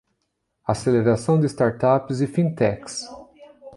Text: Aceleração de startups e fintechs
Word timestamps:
Aceleração 0.65 1.39
de 1.39 1.45
startups 1.45 2.21
e 2.21 2.25
fintechs 2.25 3.07